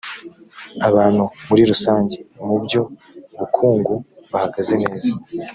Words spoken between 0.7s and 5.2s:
abantu muri rusange mu byu ubukungu bahagaze neza